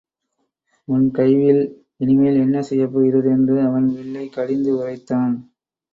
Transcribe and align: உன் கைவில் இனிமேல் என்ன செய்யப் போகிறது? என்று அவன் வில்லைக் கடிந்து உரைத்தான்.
உன் 0.87 1.11
கைவில் 1.11 1.61
இனிமேல் 1.97 2.35
என்ன 2.35 2.61
செய்யப் 2.61 2.93
போகிறது? 2.93 3.29
என்று 3.29 3.61
அவன் 3.61 3.87
வில்லைக் 3.93 4.33
கடிந்து 4.33 4.77
உரைத்தான். 4.77 5.35